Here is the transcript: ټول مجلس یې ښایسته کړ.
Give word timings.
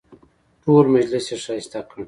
ټول 0.63 0.85
مجلس 0.95 1.25
یې 1.31 1.37
ښایسته 1.43 1.79
کړ. 1.87 1.97